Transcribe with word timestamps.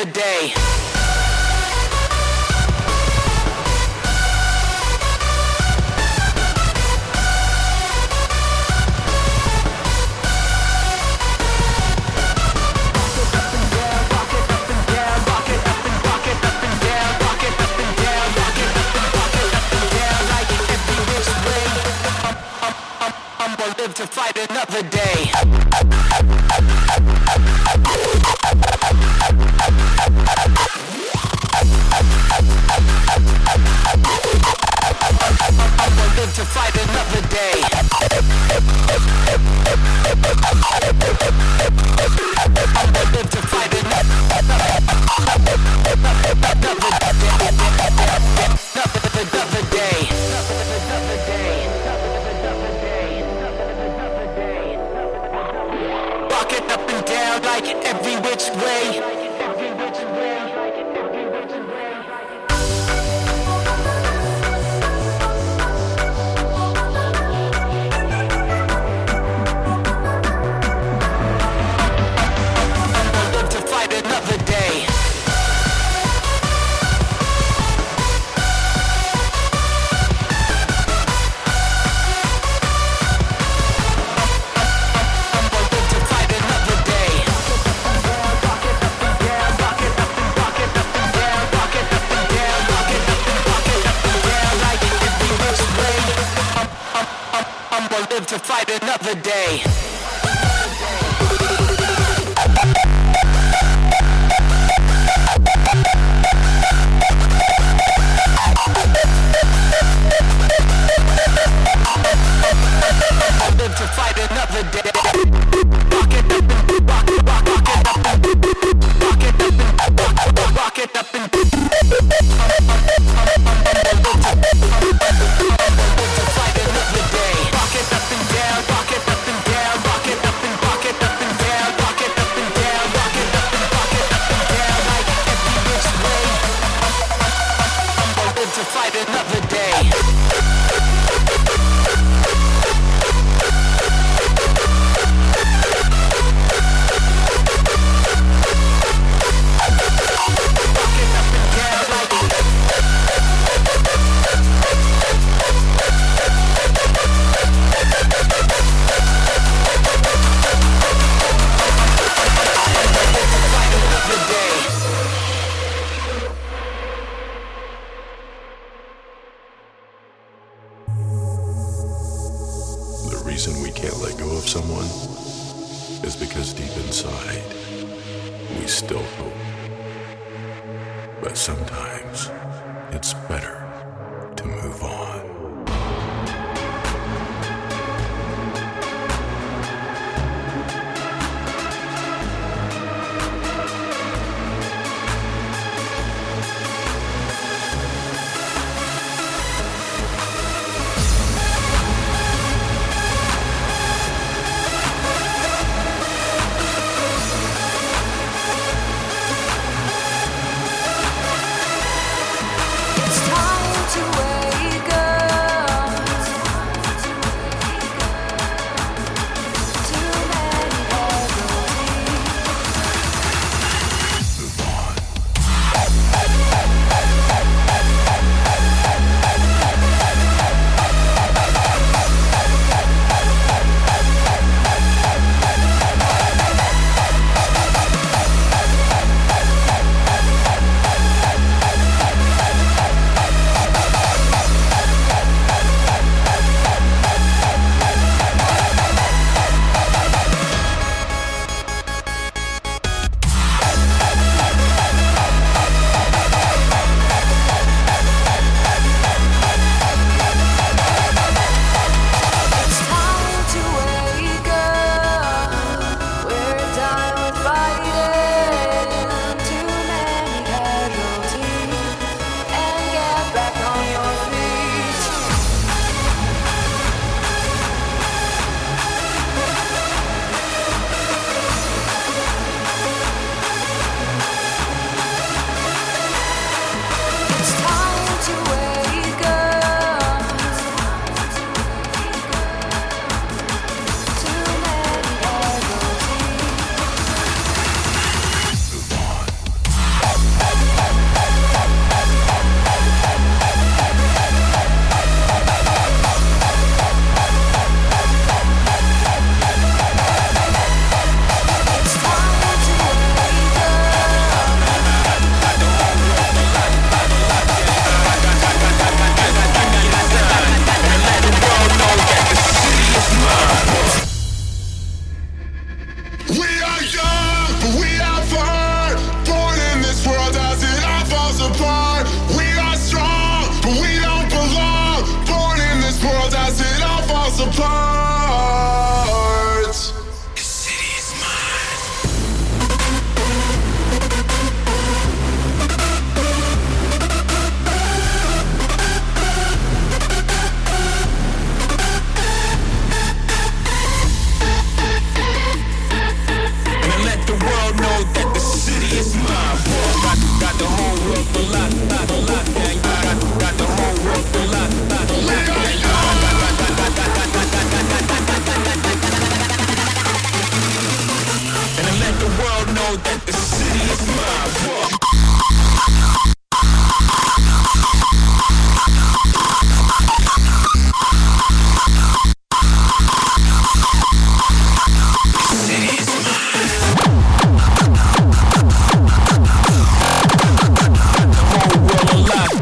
another 0.00 0.12
day. 0.12 0.69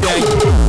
bang. 0.01 0.68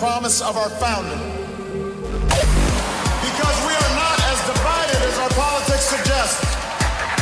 Promise 0.00 0.40
of 0.40 0.56
our 0.56 0.70
founding. 0.80 1.18
Because 2.28 3.56
we 3.68 3.72
are 3.76 3.92
not 4.00 4.16
as 4.32 4.40
divided 4.48 5.00
as 5.08 5.18
our 5.18 5.28
politics 5.36 5.84
suggest. 5.84 6.42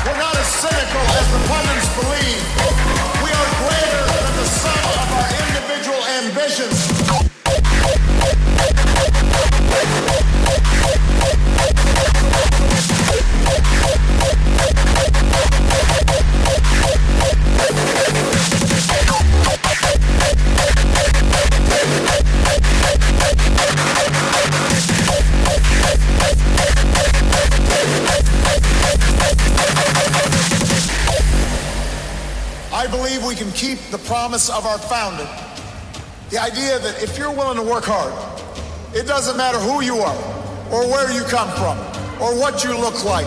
We're 0.07 0.17
not 0.17 0.37
as 0.37 0.47
cynical 0.47 1.05
as 1.19 1.27
the 1.35 1.41
pundits 1.51 1.89
believe. 1.99 2.43
We 3.23 3.31
are 3.35 3.49
greater 3.67 4.05
than 4.15 4.35
the 4.39 4.47
sum 4.47 4.79
of 4.95 5.09
our 5.19 5.29
individual 5.43 6.03
ambitions. 6.23 6.99
Keep 33.59 33.91
the 33.91 33.99
promise 34.07 34.49
of 34.51 34.65
our 34.67 34.79
founding. 34.79 35.27
The 36.31 36.39
idea 36.39 36.79
that 36.79 37.03
if 37.03 37.19
you're 37.19 37.35
willing 37.35 37.59
to 37.59 37.67
work 37.67 37.83
hard, 37.83 38.15
it 38.95 39.03
doesn't 39.03 39.37
matter 39.37 39.59
who 39.59 39.83
you 39.83 39.99
are, 39.99 40.23
or 40.71 40.87
where 40.87 41.11
you 41.11 41.27
come 41.27 41.51
from, 41.59 41.75
or 42.23 42.39
what 42.39 42.63
you 42.63 42.71
look 42.79 43.03
like, 43.03 43.27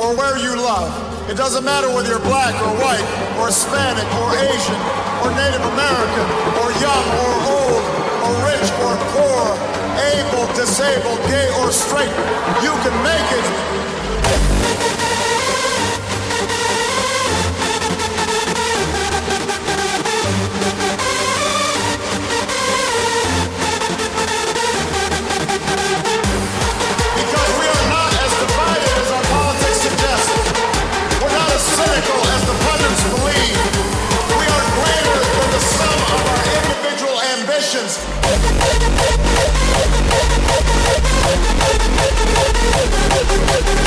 or 0.00 0.16
where 0.16 0.40
you 0.40 0.56
love. 0.56 0.88
It 1.28 1.36
doesn't 1.36 1.60
matter 1.60 1.92
whether 1.92 2.08
you're 2.08 2.24
black 2.24 2.56
or 2.56 2.72
white, 2.80 3.04
or 3.36 3.52
Hispanic 3.52 4.08
or 4.16 4.32
Asian, 4.32 4.80
or 5.20 5.28
Native 5.36 5.60
American, 5.76 6.26
or 6.64 6.72
young 6.80 7.06
or 7.20 7.32
old, 7.52 7.84
or 8.24 8.32
rich 8.48 8.68
or 8.80 8.96
poor, 9.12 9.44
able, 10.16 10.48
disabled, 10.56 11.20
gay 11.28 11.52
or 11.60 11.68
straight. 11.68 12.16
You 12.64 12.72
can 12.80 12.96
make 13.04 13.28
it. 13.28 13.85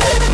Thank 0.00 0.27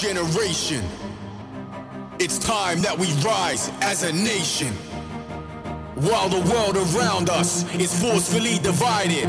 generation. 0.00 0.82
It's 2.18 2.38
time 2.38 2.80
that 2.80 2.98
we 2.98 3.12
rise 3.22 3.70
as 3.82 4.02
a 4.02 4.12
nation. 4.12 4.72
While 6.08 6.30
the 6.30 6.40
world 6.50 6.76
around 6.78 7.28
us 7.28 7.68
is 7.74 7.92
forcefully 8.00 8.58
divided, 8.60 9.28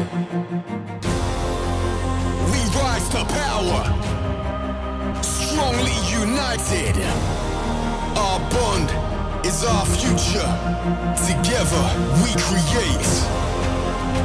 we 2.51 2.61
rise 2.80 3.09
to 3.09 3.22
power, 3.43 3.84
strongly 5.22 5.97
united. 6.07 6.95
Our 8.15 8.39
bond 8.55 8.88
is 9.45 9.65
our 9.65 9.86
future. 9.86 10.51
Together 11.28 11.84
we 12.24 12.32
create 12.47 13.11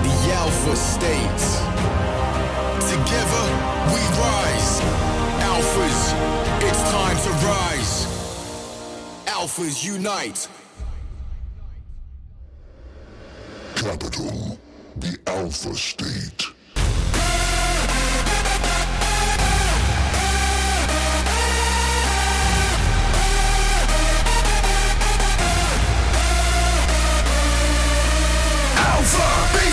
the 0.06 0.16
Alpha 0.38 0.76
States. 0.76 1.58
Together 2.86 3.44
we 3.90 4.00
rise. 4.22 4.45
Alphas, 5.56 6.12
it's 6.68 6.82
time 6.90 7.16
to 7.16 7.30
rise. 7.46 8.04
Alphas 9.24 9.82
unite. 9.82 10.48
QAPITAL, 13.74 14.58
the 14.96 15.18
Alpha 15.26 15.74
State. 15.74 16.55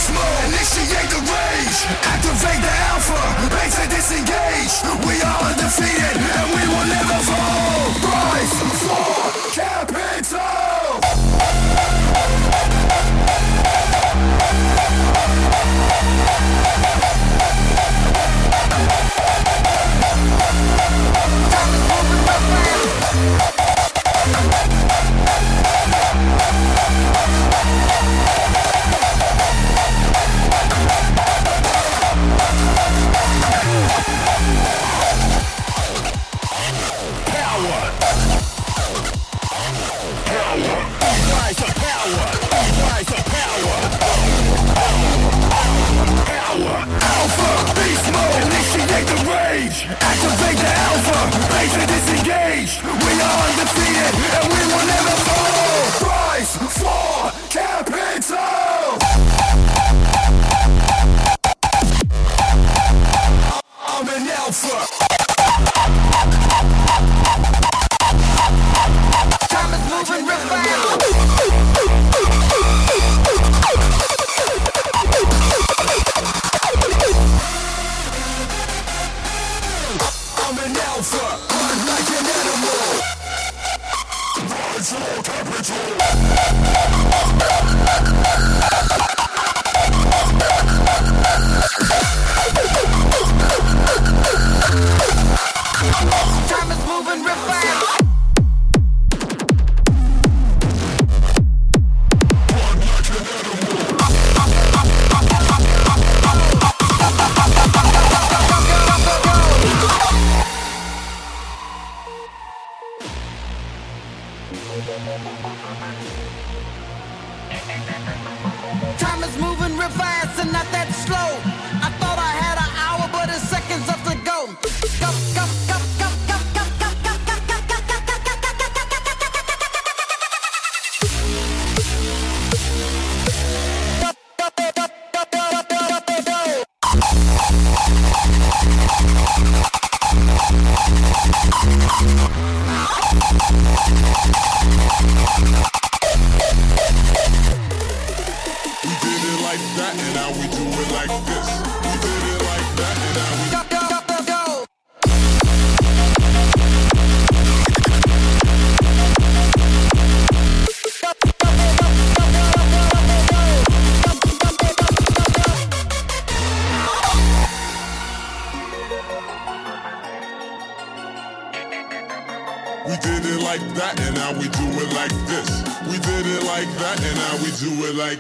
Beast 0.04 0.16
mode, 0.16 0.44
initiate 0.48 1.10
the 1.12 1.22
rage. 1.32 1.80
Activate 2.04 2.60
the 2.60 2.74
alpha, 2.92 3.16
base 3.56 3.80
and 3.80 3.90
disengage. 3.90 4.84
We 5.08 5.16
are 5.22 5.40
undefeated 5.48 6.18
and 6.20 6.48
we 6.52 6.64
will 6.68 6.88
never 6.92 7.20
fall. 7.24 7.88
Rise 8.04 8.52
for 8.84 9.32
QAPITAL. 9.56 10.74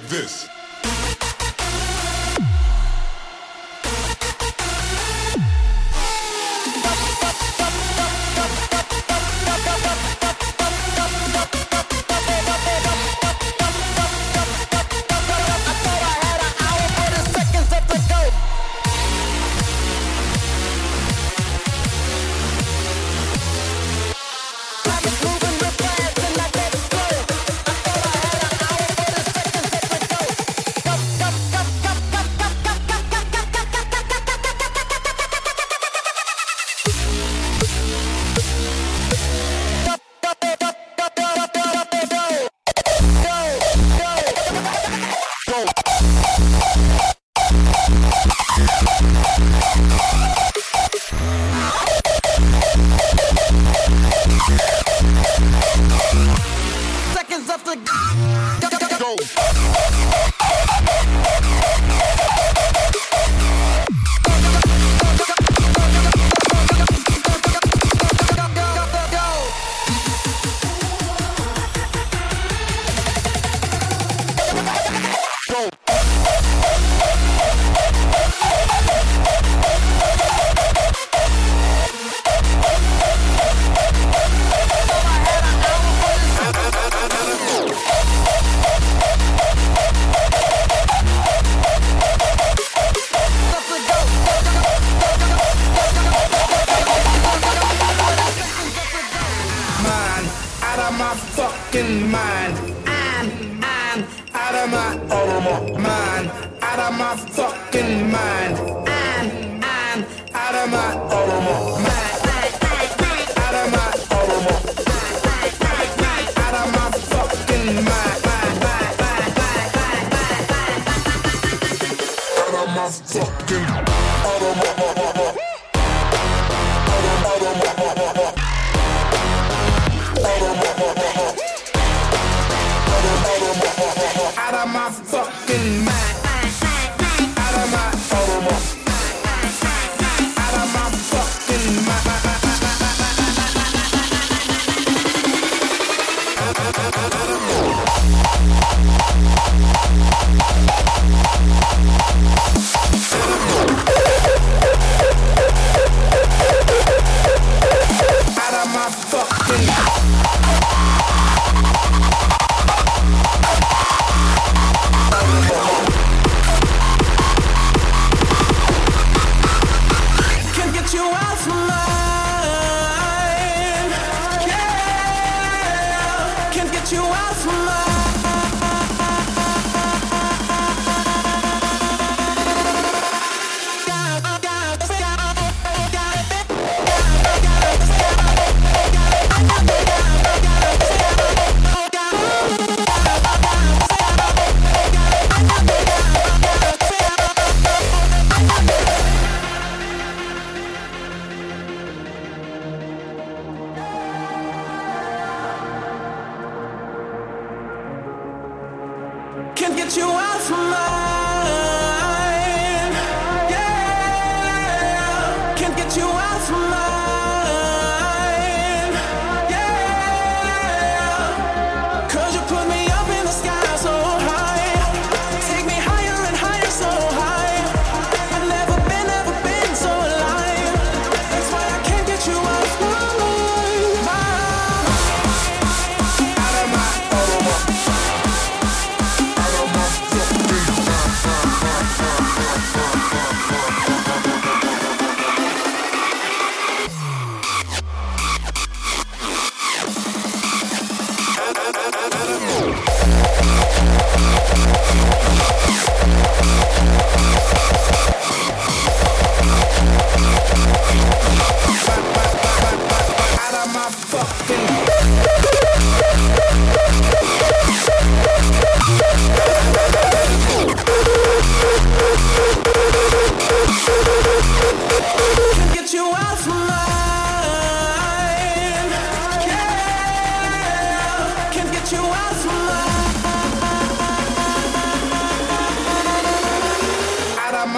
This. 0.09 0.62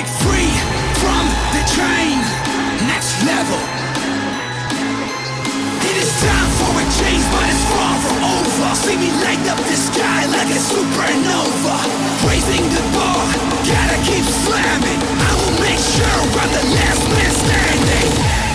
break 0.00 0.12
free 0.24 0.52
from 0.96 1.24
the 1.52 1.62
chain. 1.76 2.16
Next 2.88 3.12
level. 3.24 3.60
It 5.84 5.96
is 5.96 6.10
time 6.24 6.50
for 6.56 6.72
a 6.72 6.84
change, 7.00 7.24
but 7.32 7.44
it's 7.44 7.64
far 7.68 7.96
from 8.00 8.24
over. 8.24 8.74
See 8.76 8.96
me 8.96 9.10
light 9.20 9.44
up 9.48 9.58
the 9.58 9.76
sky 9.76 10.24
like 10.26 10.48
a 10.48 10.60
supernova. 10.60 11.76
Raising 12.28 12.64
the 12.72 12.84
bar, 12.96 13.26
gotta 13.68 13.98
keep 14.08 14.24
slamming. 14.24 15.00
I 15.20 15.32
will 15.40 15.60
make 15.60 15.80
sure 15.80 16.20
I'm 16.40 16.50
the 16.52 16.64
last 16.76 17.04
man 17.10 17.32
standing. 17.44 18.49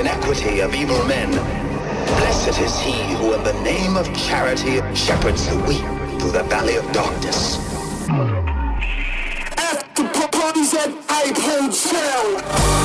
inequity 0.00 0.60
of 0.60 0.74
evil 0.74 1.04
men. 1.04 1.30
Blessed 2.06 2.58
is 2.60 2.80
he 2.80 3.14
who 3.16 3.34
in 3.34 3.44
the 3.44 3.52
name 3.62 3.98
of 3.98 4.06
charity 4.16 4.80
shepherds 4.94 5.46
the 5.46 5.56
weak 5.68 5.84
through 6.18 6.32
the 6.32 6.42
valley 6.44 6.76
of 6.76 6.90
darkness. 6.92 7.58
At 8.08 9.94
the 9.94 10.04
parties 10.32 10.74
I 10.74 11.32
Hotel. 11.36 12.79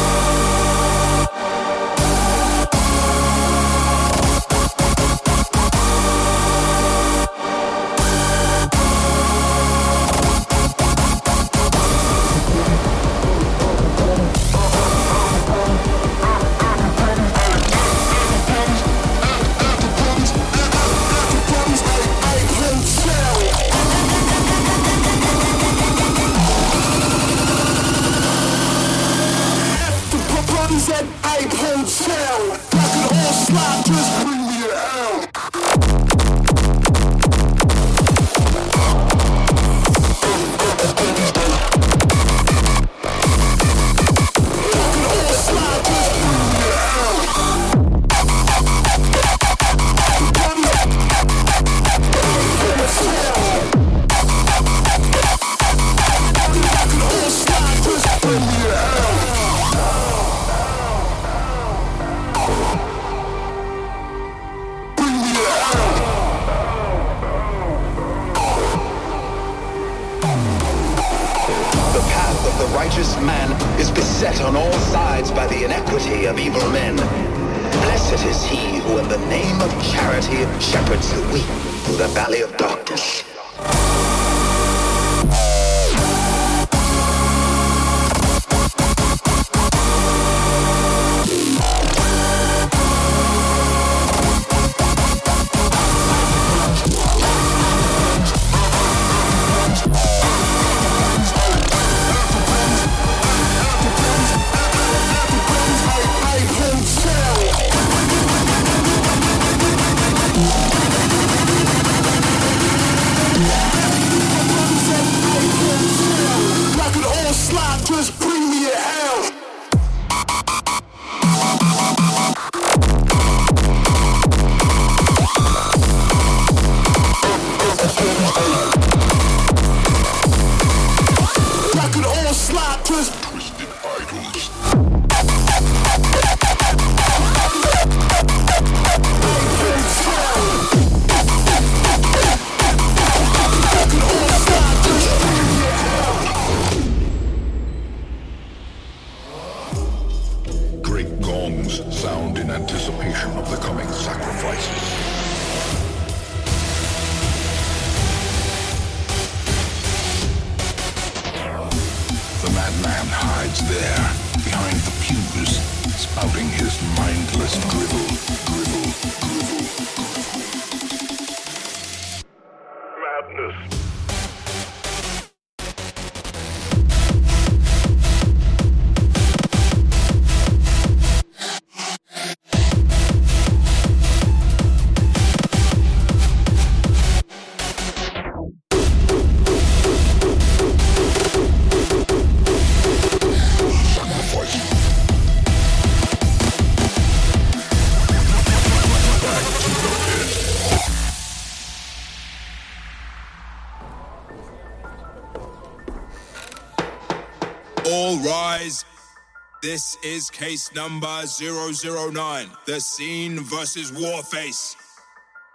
Is 210.06 210.30
case 210.30 210.72
number 210.76 211.24
009. 211.26 212.48
The 212.66 212.80
scene 212.80 213.40
versus 213.40 213.92
Warface. 213.92 214.76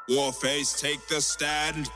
Warface, 0.08 0.76
take 0.76 1.06
the 1.06 1.20
stand. 1.20 1.88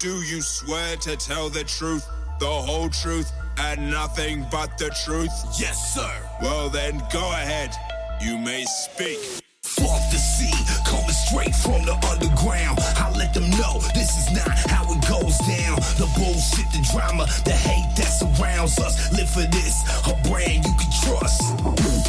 Do 0.00 0.20
you 0.22 0.42
swear 0.42 0.96
to 0.96 1.16
tell 1.16 1.48
the 1.48 1.62
truth, 1.62 2.04
the 2.40 2.46
whole 2.46 2.88
truth, 2.88 3.30
and 3.58 3.90
nothing 3.92 4.44
but 4.50 4.76
the 4.76 4.90
truth? 5.04 5.30
Yes, 5.56 5.94
sir. 5.94 6.10
Well, 6.42 6.68
then 6.68 7.00
go 7.12 7.30
ahead. 7.30 7.76
You 8.20 8.38
may 8.38 8.64
speak. 8.64 9.20
Fuck 9.62 10.02
the 10.10 10.18
scene, 10.18 10.66
coming 10.84 11.14
straight 11.14 11.54
from 11.54 11.84
the 11.86 11.94
underground. 12.10 12.80
I 12.98 13.12
let 13.16 13.32
them 13.32 13.48
know 13.50 13.78
this 13.94 14.18
is 14.18 14.34
not 14.34 14.58
how 14.66 14.82
it 14.90 15.00
goes 15.06 15.38
down. 15.46 15.78
The 15.94 16.10
bullshit, 16.18 16.66
the 16.72 16.82
drama, 16.90 17.26
the 17.44 17.52
hate 17.52 17.94
that 17.96 18.10
surrounds 18.10 18.78
us. 18.80 19.12
Live 19.12 19.30
for 19.30 19.46
this, 19.54 19.84
a 20.10 20.28
brand 20.28 20.64
you 20.66 20.74
can 20.74 20.90
trust. 21.06 21.99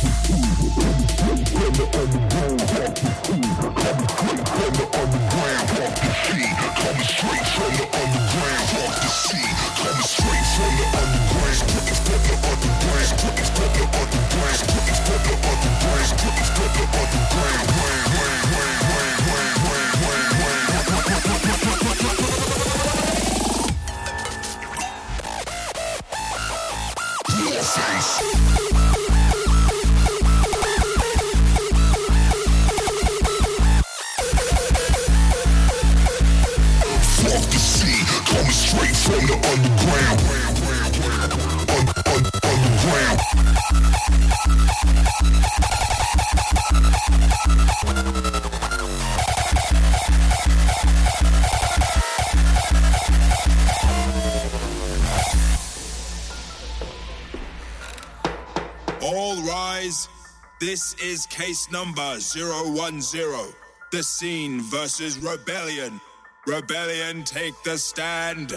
Fuck 8.71 9.00
case 61.51 61.69
number 61.69 62.17
010. 62.17 63.53
The 63.91 64.01
scene 64.01 64.61
versus 64.61 65.17
Rebelion. 65.17 65.99
Rebelion, 66.47 67.25
take 67.25 67.53
the 67.63 67.77
stand. 67.77 68.53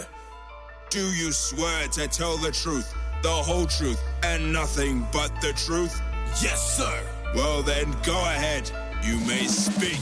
Do 0.89 1.03
you 1.11 1.33
swear 1.33 1.89
to 1.89 2.07
tell 2.07 2.37
the 2.37 2.51
truth, 2.51 2.87
the 3.21 3.35
whole 3.47 3.65
truth, 3.65 3.99
and 4.23 4.53
nothing 4.53 5.05
but 5.11 5.29
the 5.41 5.51
truth? 5.65 5.99
Yes, 6.41 6.77
sir. 6.77 6.97
Well, 7.35 7.63
then 7.63 7.91
go 8.05 8.15
ahead. 8.15 8.71
You 9.03 9.19
may 9.27 9.43
speak. 9.43 9.99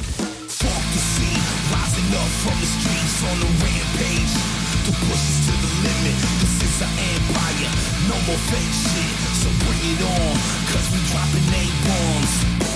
Fuck 0.61 0.84
the 0.94 1.02
scene, 1.02 1.45
rising 1.74 2.10
up 2.14 2.32
from 2.45 2.57
the 2.61 2.70
streets 2.78 3.18
on 3.26 3.38
the 3.41 3.49
rampage. 3.57 4.34
To 4.86 4.91
push 5.10 5.26
us 5.34 5.40
to 5.49 5.53
the 5.65 5.72
limit, 5.82 6.18
this 6.45 6.56
is 6.61 6.78
our 6.86 6.94
empire. 7.10 7.74
No 8.06 8.18
more 8.30 8.41
fake 8.53 8.76
shit, 8.86 9.18
so 9.41 9.49
bring 9.65 9.82
it 9.82 10.02
on, 10.14 10.34
cause 10.70 10.88
we 10.94 10.99
dropping 11.10 11.48
A 11.57 11.64
bombs. 11.90 12.73